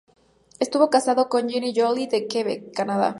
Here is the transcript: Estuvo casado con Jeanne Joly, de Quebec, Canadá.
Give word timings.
Estuvo 0.59 0.89
casado 0.89 1.29
con 1.29 1.47
Jeanne 1.47 1.73
Joly, 1.75 2.07
de 2.07 2.25
Quebec, 2.27 2.73
Canadá. 2.73 3.09